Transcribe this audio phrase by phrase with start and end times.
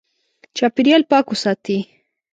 [0.57, 1.77] چاپېریال پاک وساتې.